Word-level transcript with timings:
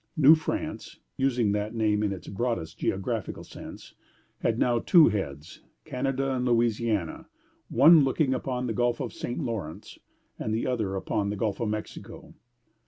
New 0.17 0.33
France 0.33 0.97
(using 1.15 1.51
that 1.51 1.75
name 1.75 2.01
in 2.01 2.11
its 2.11 2.27
broadest 2.27 2.79
geographical 2.79 3.43
sense) 3.43 3.93
had 4.39 4.57
now 4.57 4.79
two 4.79 5.09
heads, 5.09 5.61
Canada 5.85 6.31
and 6.33 6.43
Louisiana; 6.43 7.27
one 7.69 8.03
looking 8.03 8.33
upon 8.33 8.65
the 8.65 8.73
Gulf 8.73 8.99
of 8.99 9.13
St. 9.13 9.39
Lawrence, 9.39 9.99
and 10.39 10.55
the 10.55 10.65
other 10.65 10.95
upon 10.95 11.29
the 11.29 11.35
Gulf 11.35 11.59
of 11.59 11.69
Mexico. 11.69 12.33